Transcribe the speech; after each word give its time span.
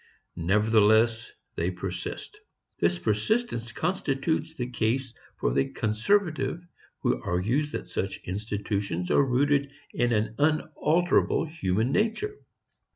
Nevertheless 0.35 1.31
they 1.53 1.69
persist. 1.69 2.39
This 2.79 2.97
persistence 2.97 3.71
constitutes 3.71 4.55
the 4.55 4.65
case 4.67 5.13
for 5.37 5.53
the 5.53 5.69
conservative 5.69 6.65
who 7.03 7.21
argues 7.21 7.71
that 7.73 7.87
such 7.91 8.17
institutions 8.23 9.11
are 9.11 9.21
rooted 9.23 9.69
in 9.93 10.11
an 10.11 10.33
unalterable 10.39 11.45
human 11.45 11.91
nature. 11.91 12.33